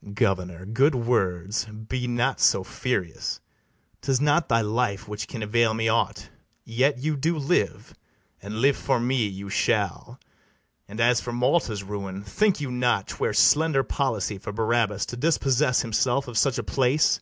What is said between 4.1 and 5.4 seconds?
not thy life which